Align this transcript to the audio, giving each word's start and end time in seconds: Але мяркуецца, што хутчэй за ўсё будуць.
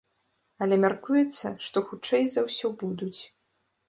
Але 0.65 0.75
мяркуецца, 0.85 1.51
што 1.65 1.83
хутчэй 1.89 2.25
за 2.37 2.41
ўсё 2.47 2.67
будуць. 2.81 3.19